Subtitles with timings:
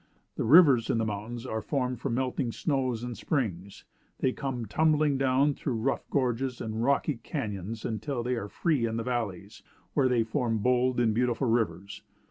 [0.35, 3.85] The rivers in the mountains are formed from melting snows and springs.
[4.19, 8.97] They come tumbling down through rough gorges and rocky cañons, until they are free in
[8.97, 9.61] the valleys,
[9.93, 12.01] where, they form bold and beautiful rivers.